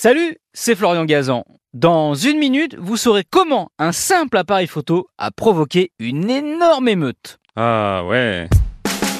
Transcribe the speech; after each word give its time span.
Salut, 0.00 0.36
c'est 0.52 0.76
Florian 0.76 1.04
Gazan. 1.06 1.44
Dans 1.74 2.14
une 2.14 2.38
minute, 2.38 2.76
vous 2.78 2.96
saurez 2.96 3.24
comment 3.28 3.72
un 3.80 3.90
simple 3.90 4.36
appareil 4.36 4.68
photo 4.68 5.08
a 5.18 5.32
provoqué 5.32 5.90
une 5.98 6.30
énorme 6.30 6.86
émeute. 6.86 7.40
Ah 7.56 8.04
ouais. 8.06 8.48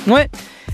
Ouais, 0.06 0.28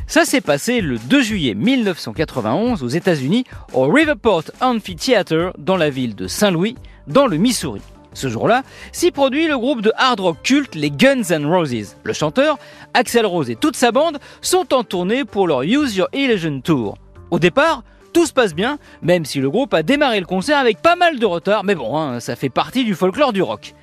ça 0.06 0.27
s'est 0.27 0.43
passé 0.43 0.82
le 0.82 0.98
2 0.98 1.22
juillet 1.22 1.54
1991 1.54 2.82
aux 2.82 2.88
États-Unis 2.88 3.45
au 3.72 3.87
Riverport 3.87 4.43
Amphitheater 4.61 5.53
dans 5.56 5.79
la 5.79 5.88
ville 5.88 6.15
de 6.15 6.29
Saint-Louis, 6.29 6.77
dans 7.07 7.27
le 7.27 7.39
Missouri. 7.39 7.81
Ce 8.13 8.29
jour-là, 8.29 8.63
s'y 8.93 9.11
produit 9.11 9.49
le 9.49 9.57
groupe 9.57 9.81
de 9.81 9.93
hard 9.97 10.21
rock 10.21 10.37
culte 10.43 10.75
les 10.75 10.91
Guns 10.91 11.31
N' 11.31 11.47
Roses. 11.47 11.97
Le 12.05 12.13
chanteur, 12.13 12.59
Axel 12.93 13.25
Rose 13.25 13.49
et 13.49 13.57
toute 13.57 13.75
sa 13.75 13.91
bande 13.91 14.19
sont 14.43 14.75
en 14.75 14.85
tournée 14.85 15.25
pour 15.25 15.49
leur 15.49 15.63
Use 15.63 15.97
Your 15.97 16.09
Illusion 16.12 16.61
Tour. 16.61 16.98
Au 17.30 17.39
départ, 17.39 17.83
tout 18.15 18.27
se 18.27 18.33
passe 18.33 18.55
bien, 18.55 18.78
même 19.02 19.24
si 19.24 19.41
le 19.41 19.51
groupe 19.51 19.74
a 19.74 19.83
démarré 19.83 20.20
le 20.20 20.24
concert 20.24 20.59
avec 20.59 20.80
pas 20.80 20.97
mal 20.97 21.19
de 21.19 21.27
retard, 21.27 21.65
mais 21.65 21.74
bon, 21.74 21.98
hein, 21.98 22.20
ça 22.20 22.37
fait 22.37 22.48
partie 22.48 22.84
du 22.84 22.95
folklore 22.95 23.33
du 23.33 23.43
rock. 23.43 23.75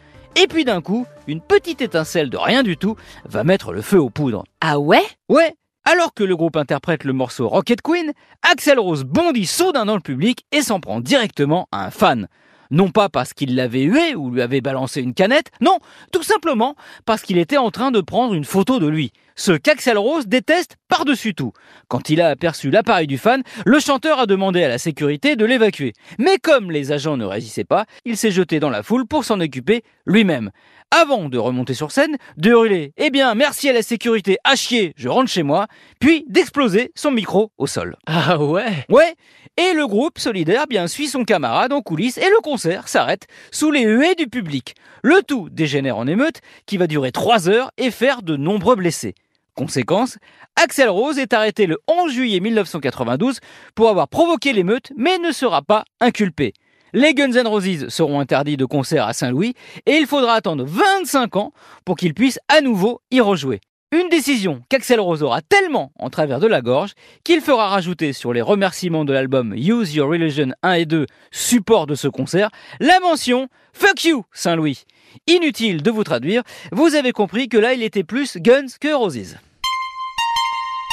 Et 0.42 0.48
puis 0.48 0.64
d'un 0.64 0.82
coup, 0.82 1.06
une 1.28 1.42
petite 1.42 1.82
étincelle 1.82 2.30
de 2.30 2.38
rien 2.38 2.64
du 2.64 2.78
tout 2.78 2.96
va 3.26 3.44
mettre 3.44 3.74
le 3.74 3.82
feu 3.82 4.00
aux 4.00 4.10
poudres. 4.10 4.46
Ah 4.62 4.80
ouais? 4.80 5.04
Ouais, 5.28 5.54
alors 5.84 6.14
que 6.14 6.24
le 6.24 6.38
groupe 6.38 6.56
interprète 6.56 7.04
le 7.04 7.12
morceau 7.12 7.50
Rocket 7.50 7.82
Queen, 7.82 8.14
Axel 8.50 8.80
Rose 8.80 9.04
bondit 9.04 9.46
soudain 9.46 9.86
dans 9.86 9.96
le 9.96 10.02
public 10.02 10.46
et 10.54 10.62
s'en 10.62 10.80
prend 10.80 11.02
directement 11.02 11.68
à 11.74 11.86
un 11.86 11.92
fan. 11.92 12.30
Non 12.70 12.90
pas 12.90 13.10
parce 13.10 13.34
qu'il 13.34 13.56
l'avait 13.56 13.84
hué 13.84 14.16
ou 14.16 14.32
lui 14.32 14.42
avait 14.42 14.62
balancé 14.62 15.02
une 15.02 15.14
canette, 15.14 15.52
non, 15.60 15.78
tout 16.14 16.24
simplement 16.24 16.76
parce 17.06 17.22
qu'il 17.22 17.38
était 17.38 17.58
en 17.58 17.70
train 17.70 17.92
de 17.92 18.00
prendre 18.00 18.34
une 18.34 18.46
photo 18.46 18.80
de 18.80 18.88
lui. 18.88 19.12
Ce 19.36 19.52
qu'Axel 19.52 19.98
Rose 19.98 20.28
déteste 20.28 20.78
par-dessus 20.88 21.34
tout. 21.34 21.54
Quand 21.88 22.10
il 22.10 22.22
a 22.22 22.28
aperçu 22.28 22.70
l'appareil 22.70 23.08
du 23.08 23.18
fan, 23.18 23.44
le 23.66 23.80
chanteur 23.80 24.20
a 24.20 24.26
demandé 24.26 24.64
à 24.64 24.68
la 24.68 24.78
sécurité 24.78 25.36
de 25.36 25.46
l'évacuer. 25.46 25.94
Mais 26.20 26.38
comme 26.38 26.72
les 26.72 26.92
agents 26.92 27.18
ne 27.18 27.26
résistaient 27.26 27.64
pas, 27.64 27.86
il 28.06 28.18
s'est 28.18 28.32
jeté 28.32 28.60
dans 28.60 28.70
la 28.70 28.84
foule 28.84 29.08
pour 29.08 29.26
s'en 29.26 29.40
occuper 29.40 29.84
lui-même. 30.06 30.52
Avant 30.94 31.30
de 31.30 31.38
remonter 31.38 31.74
sur 31.74 31.92
scène, 31.92 32.18
de 32.36 32.50
hurler 32.50 32.94
Eh 32.98 33.12
bien, 33.12 33.34
merci 33.34 33.70
à 33.70 33.74
la 33.74 33.82
sécurité, 33.82 34.38
à 34.44 34.58
chier, 34.58 34.94
je 34.98 35.08
rentre 35.08 35.30
chez 35.30 35.44
moi, 35.44 35.68
puis 36.02 36.26
d'exploser 36.28 36.92
son 36.96 37.12
micro 37.12 37.52
au 37.58 37.66
sol. 37.66 37.96
Ah 38.08 38.38
ouais? 38.38 38.86
Ouais, 38.90 39.16
et 39.56 39.74
le 39.74 39.88
groupe 39.88 40.20
solidaire 40.20 40.68
bien 40.68 40.88
suit 40.88 41.08
son 41.08 41.24
camarade 41.24 41.72
en 41.72 41.82
coulisses 41.82 42.18
et 42.18 42.30
le 42.30 42.42
concert 42.42 42.90
s'arrête 42.90 43.28
sous 43.52 43.72
les 43.72 43.84
huées 43.84 44.16
du 44.16 44.28
public. 44.28 44.76
Le 45.02 45.22
tout 45.24 45.50
dégénère 45.50 45.98
en 45.98 46.08
émeute 46.08 46.42
qui 46.66 46.76
va 46.76 46.88
durer 46.88 47.12
3 47.12 47.48
heures 47.48 47.72
et 47.78 47.92
faire 47.92 48.22
de 48.22 48.36
nombreux 48.36 48.76
blessés. 48.76 49.16
Conséquence, 49.56 50.18
Axel 50.56 50.90
Rose 50.90 51.18
est 51.18 51.34
arrêté 51.34 51.66
le 51.66 51.78
11 51.88 52.12
juillet 52.12 52.40
1992 52.40 53.40
pour 53.76 53.90
avoir 53.90 54.08
provoqué 54.08 54.54
l'émeute 54.54 54.92
mais 54.96 55.18
ne 55.18 55.32
sera 55.32 55.62
pas 55.62 55.84
inculpé. 56.00 56.54
Les 56.94 57.14
Guns 57.14 57.34
N' 57.34 57.48
Roses 57.48 57.88
seront 57.90 58.20
interdits 58.20 58.58
de 58.58 58.66
concert 58.66 59.06
à 59.06 59.14
Saint-Louis 59.14 59.54
et 59.86 59.94
il 59.94 60.08
faudra 60.08 60.34
attendre 60.34 60.66
25 60.66 61.36
ans 61.38 61.54
pour 61.86 61.96
qu'ils 61.96 62.14
puissent 62.14 62.40
à 62.50 62.62
nouveau 62.62 63.02
y 63.12 63.22
rejouer. 63.22 63.62
Une 63.94 64.08
décision 64.08 64.62
qu'Axel 64.70 65.02
Rose 65.02 65.22
aura 65.22 65.42
tellement 65.42 65.92
en 66.00 66.10
travers 66.10 66.40
de 66.40 66.48
la 66.48 66.62
gorge 66.62 66.94
qu'il 67.26 67.42
fera 67.42 67.68
rajouter 67.68 68.14
sur 68.14 68.32
les 68.32 68.42
remerciements 68.42 69.04
de 69.04 69.12
l'album 69.12 69.54
Use 69.54 69.94
Your 69.94 70.10
Religion 70.10 70.52
1 70.64 70.74
et 70.74 70.86
2, 70.86 71.08
support 71.30 71.88
de 71.88 71.96
ce 71.96 72.08
concert, 72.08 72.52
la 72.80 73.02
mention 73.02 73.50
Fuck 73.74 74.06
you 74.06 74.24
Saint-Louis. 74.32 74.86
Inutile 75.28 75.84
de 75.84 75.92
vous 75.92 76.06
traduire, 76.06 76.42
vous 76.72 76.96
avez 76.96 77.12
compris 77.12 77.50
que 77.50 77.58
là 77.58 77.74
il 77.74 77.84
était 77.84 78.06
plus 78.06 78.38
Guns 78.38 78.78
que 78.80 78.94
Roses. 78.94 79.36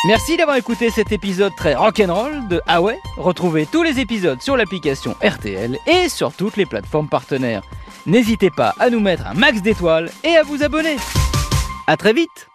Merci 0.09 0.37
d'avoir 0.37 0.57
écouté 0.57 0.91
cet 0.91 1.13
épisode 1.13 1.53
très 1.57 1.77
rock'n'roll 1.77 2.49
de 2.49 2.61
Ah 2.67 2.81
Retrouvez 3.17 3.67
tous 3.71 3.85
les 3.85 4.01
épisodes 4.01 4.43
sur 4.43 4.57
l'application 4.57 5.15
RTL 5.23 5.79
et 5.87 6.09
sur 6.09 6.33
toutes 6.33 6.57
les 6.57 6.67
plateformes 6.67 7.09
partenaires. 7.09 7.63
N'hésitez 8.07 8.51
pas 8.51 8.75
à 8.81 8.91
nous 8.91 9.01
mettre 9.01 9.25
un 9.29 9.35
max 9.35 9.63
d'étoiles 9.63 10.11
et 10.25 10.37
à 10.37 10.43
vous 10.43 10.65
abonner. 10.65 10.97
À 11.87 11.97
très 11.97 12.13
vite 12.13 12.49